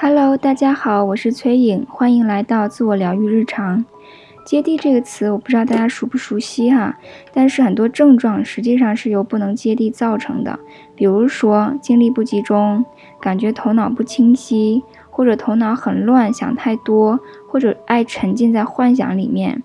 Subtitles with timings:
[0.00, 3.84] Hello，大家好，我是崔颖，欢迎来到自我疗愈日常。
[4.46, 6.96] 接地这个词，我不知道大家熟不熟悉哈，
[7.32, 10.60] 但是很多症状实际上是由不能接地造成的，
[10.94, 12.84] 比如说精力不集中，
[13.20, 17.18] 感觉头脑不清晰，或者头脑很乱，想太多，
[17.48, 19.64] 或者爱沉浸在幻想里面，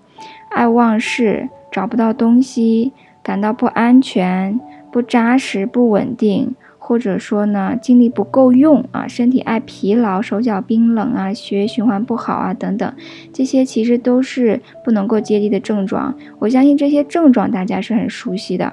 [0.50, 2.92] 爱忘事，找不到东西，
[3.22, 4.58] 感到不安全、
[4.90, 6.56] 不扎实、不稳定。
[6.94, 12.94] 或者说呢，精力不够用啊，身体爱疲劳，手脚冰冷啊，血液循环不好啊，等等，
[13.32, 16.14] 这些其实都是不能够接地的症状。
[16.38, 18.72] 我相信这些症状大家是很熟悉的。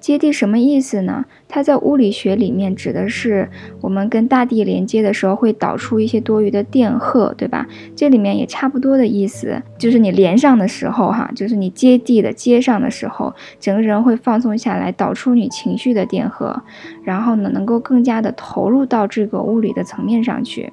[0.00, 1.24] 接地什么意思呢？
[1.48, 3.48] 它在物理学里面指的是
[3.80, 7.66] 我们跟大地连接的时候会导出一些多余的电荷，对吧？
[7.96, 16.62] 这里面也差不多的意思，就是你连上的时候，哈，就是你接地的接上的时候，整个人会放松下来，导出你情绪的电荷，
[17.02, 20.72] 然后呢，能够更加的投入到这个物理的层面上去。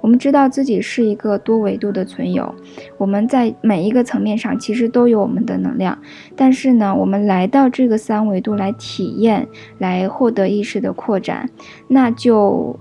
[0.00, 2.54] 我们知道自己是一个多维度的存有，
[2.96, 5.98] 我们在每一个层面上其实都有我们的能量，
[6.34, 9.46] 但是呢，我们来到这个三维度来体验，
[9.78, 11.48] 来获得意识的扩展，
[11.88, 12.78] 那就。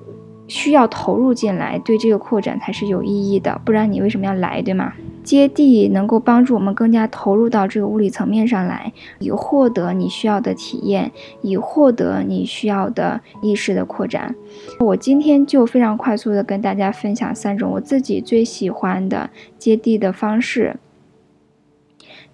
[0.50, 4.94] 需要投入进来，对这个扩展才是有意义的，不然你为什么要来，对吗？
[5.28, 11.12] 接地能够帮助我们更加投入到这个物理层面上来，以获得你需要的体验，
[11.42, 14.34] 以获得你需要的意识的扩展。
[14.80, 20.78] 我今天就非常快速的跟大家分享三种我自己最喜欢的接地的方式。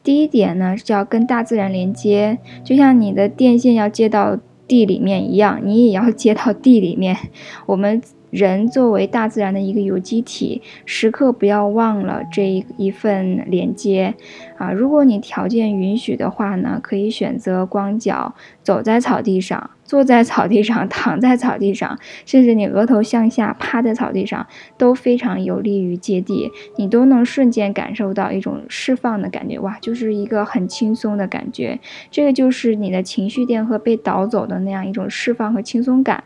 [0.03, 4.38] 第一点呢，叫跟大自然连接，就像你的电线要接到。
[4.66, 7.17] 地里面一样，你也要接到地里面。
[7.66, 8.02] 我们
[8.34, 14.16] 人作为大自然的一个有机体，时刻不要忘了这一一份连接
[14.58, 14.72] 啊！
[14.72, 19.70] 如果你条件允许的话呢，可以选择光脚走在草地上。
[19.84, 31.80] 坐在草地上， 躺在草地上，甚至你额头向下趴在草地上，都非常有利于接地，你都能瞬间感受到一种释放的感觉，哇，就是一个很轻松的感觉。
[32.10, 36.23] 这个就是你的情绪电荷被导走的那样一种释放和轻松感。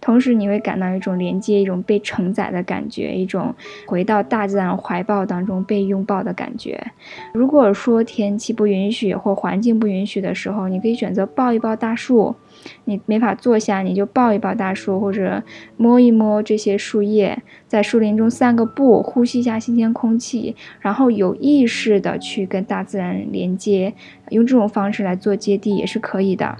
[0.00, 3.54] 同时，你会感到一种连接，一种被承载的感觉，一种
[3.86, 6.92] 回到大自然怀抱当中被拥抱的感觉。
[7.32, 12.34] 如果说天气不允许或环境不允许的时候，你可以选择抱一抱大树。
[12.86, 15.42] 你没法坐下，你就抱一抱大树，或者
[15.76, 23.92] 摸一摸这些树叶，在树林中散个步，呼吸一下新鲜空气，然后有意识的去跟大自然连接，
[24.30, 26.56] 用这种方式来做接地也是可以的。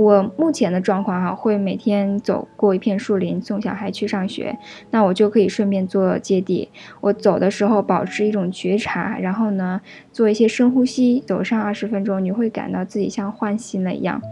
[0.00, 4.56] 我目前的状况哈，会每天走过一片树林，送小孩去上学，
[4.90, 6.70] 那我就可以顺便做接地。
[7.02, 9.78] 我走的时候保持一种觉察，然后呢，
[10.10, 14.22] 做一些深呼吸，走上二十分钟，你会感到自己像换新了一样。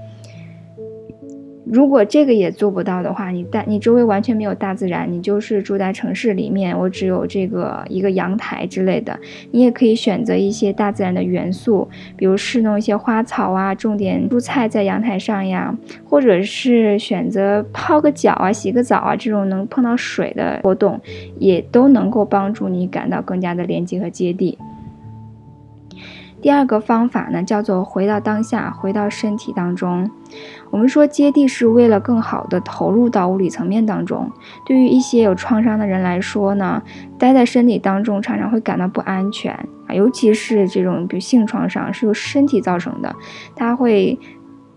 [1.71, 9.19] 如果这个也做不到的话，你大你周围完全没有大自然，你就是住在城市里面，我只有这个一个阳台之类的，
[9.51, 11.87] 你也可以选择一些大自然的元素，
[12.17, 20.99] 比如试弄一些花草啊，种点蔬菜在阳台上呀，或者是选择泡个脚啊、洗个澡啊，这种能碰到水的活动，
[21.39, 24.57] 也都能够帮助你感到更加的连接和接地。
[26.41, 30.09] 第二个方法呢，叫做回到当下，回到身体当中。
[30.71, 34.31] 我们说接地是为了更好的投入到物理层面当中。
[34.65, 36.83] 对于一些有创伤的人来说呢，
[37.19, 39.53] 待在身体当中常常会感到不安全
[39.87, 43.15] 啊，尤其是这种比如性创伤是由身体造成的，
[43.57, 44.19] 他会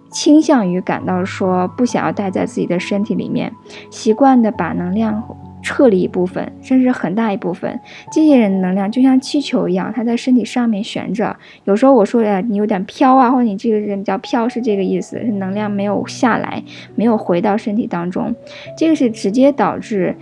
[0.09, 3.53] 倾向于感到说不想要待在自己的身体里面，
[3.89, 5.23] 习惯的把能量。
[5.61, 7.79] 撤离一部分，甚至很大一部分，
[8.11, 11.35] 这些人的能量就像气球一样，它在身体上面悬着。
[11.65, 16.63] 有时候我说，哎，你有点飘啊，或者你这个人比较飘，是这个意思，是能量没有下来，
[16.95, 18.33] 没有回到身体当中。
[18.77, 20.15] 这个是直接导致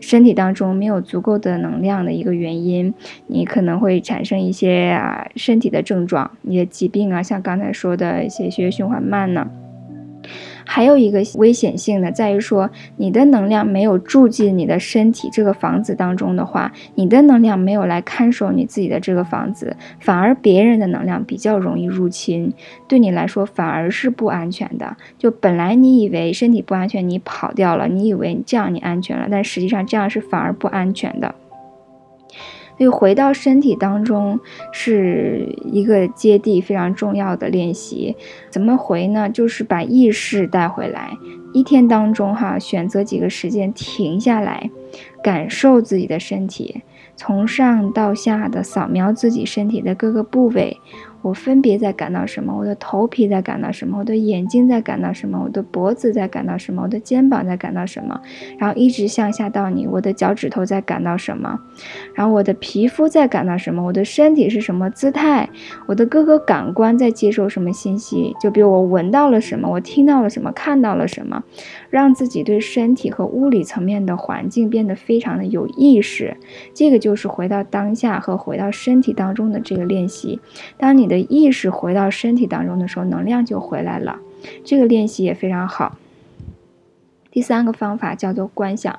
[0.00, 2.92] 身体当中没有足够的能量的一个原因。
[3.26, 9.50] 你可能会产生一些啊身体的症状，你的疾病啊，像刚才说的一些血液循环慢呢。
[10.74, 22.52] 还有一个危险性的，在于说你的能量没有住进你的身体这个房子当中的话，你的能量没有来看守你自己的这个房子，反而别人的能量比较容易入侵，
[22.88, 24.96] 对你来说反而是不安全的。
[25.16, 31.32] 就本来你以为身体不安全，你跑掉了，你以为这样你安全了，但实际上这样是反而不安全的。
[32.76, 34.38] 所以回到身体当中
[34.72, 38.16] 是一个接地非常重要的练习。
[38.50, 39.28] 怎么回呢？
[39.30, 41.16] 就是把意识带回来，
[41.52, 44.70] 一天当中哈，选择几个时间停下来，
[45.22, 46.82] 感受自己的身体，
[47.16, 50.80] 从上到下的扫描自己身体的各个部位，
[51.24, 52.54] 我分别在感到什么？
[52.54, 53.98] 我的头皮在感到什么？
[54.00, 55.40] 我的眼睛在感到什么？
[55.42, 56.82] 我的脖子在感到什么？
[56.82, 58.20] 我的肩膀在感到什么？
[58.58, 61.58] 然后一直向下到你，我的脚趾头在感到什么？
[62.12, 63.82] 然后我的皮肤在感到什么？
[63.82, 65.48] 我的身体是什么姿态？
[65.86, 68.36] 我的各个感官在接受什么信息？
[68.38, 69.66] 就比如我闻到了什么？
[69.70, 70.52] 我听到了什么？
[70.52, 71.42] 看到了什么？
[71.88, 76.36] 让自己对身体和物理层面的环境变得非常的有意识。
[76.74, 80.38] 这个就是回到当下和回到身体当中的这个练习。
[80.76, 84.20] 当你的意识回到身体当中的时候，能量就回来了。
[84.64, 85.98] 这个练习也非常好。
[87.30, 88.98] 第三个方法叫做观想。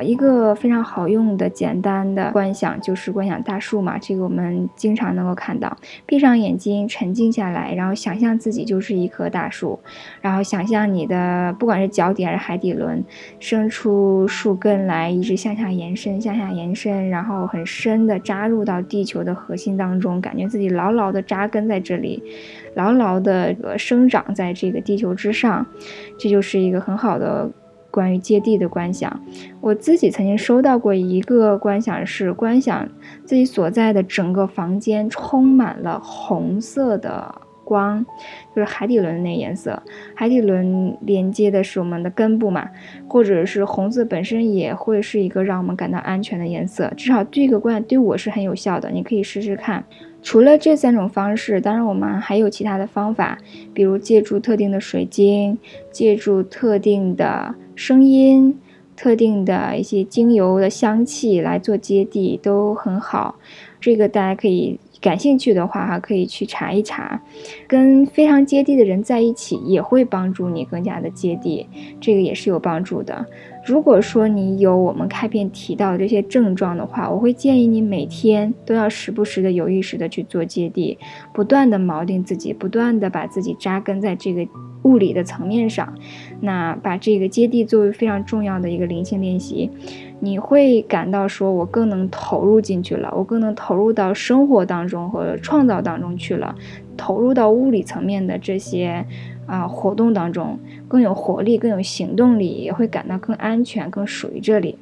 [0.00, 5.76] 一个非常好用的、简单的观想就是观想大树嘛，这个我们经常能够看到。
[6.04, 9.78] 闭上眼睛，沉静下来，然后想象自己就是一棵大树，
[10.20, 13.04] 然后想象你的不管是脚底还是海底轮，
[13.38, 22.22] 伸出树根来，一直向下延伸，向下延伸，然后很深的扎入到地球的核心当中，感觉自己牢牢的扎根在这里，
[22.74, 25.64] 牢牢的生长在这个地球之上，
[26.18, 27.50] 这就是一个很好的。
[27.94, 29.20] 关于接地的观想，
[29.60, 32.88] 我自己曾经收到过一个观想，是观想
[33.24, 37.32] 自己所在的整个房间充满了红色的
[37.62, 38.04] 光，
[38.52, 39.80] 就是海底轮那颜色。
[40.12, 42.68] 海底轮连接的是我们的根部嘛，
[43.08, 46.92] 或者是红色本身也会是一个让我们感到安全的颜色。
[46.96, 49.84] 至少这个观对我是很有效的，你可以试试看。
[50.20, 53.38] 除了这三种方式，当然我们还有其他的方法，
[53.74, 55.58] 比如借助特定的水晶，
[55.92, 58.58] 借助特定的声音、
[58.96, 63.36] 特定的一些精油的香气来做接地，都很好。
[63.80, 67.20] 这个大家可以感兴趣的话哈，可以去查一查。
[67.68, 71.66] 跟非常接地的人在一起，也会帮助你更加的接地，
[72.00, 73.26] 这个也是有帮助的。
[73.66, 80.96] 如果说你有我们开篇提到的这些症状的话，我会建议你每天都要时不时的有意识的去做接地，
[81.34, 84.46] 不断的锚定自己，不断的把自己扎根在这个
[84.82, 85.94] 物理的层面上，
[86.44, 89.70] 那把这个接地作为非常重要的一个灵性练习，
[90.20, 96.54] 你会感到说我更能投入进去了，我更能投入到生活当中和创造当中去了，
[96.96, 99.04] 投入到物理层面的这些。
[99.46, 100.58] 啊，活动当中
[100.88, 104.78] 更有活力，更有行动力，也会感到更安全，更属于这里。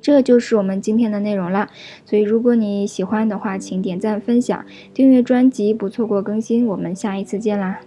[0.00, 1.68] 这就是我们今天的内容啦。
[2.06, 4.64] 所以，如果你喜欢的话，请点赞、分享、
[4.94, 6.66] 订阅专辑，不错过更新。
[6.66, 7.80] 我们下一次见啦！